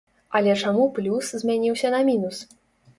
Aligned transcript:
Але 0.39 0.55
чаму 0.63 0.87
плюс 0.97 1.31
змяніўся 1.45 1.95
на 1.97 2.05
мінус? 2.13 2.45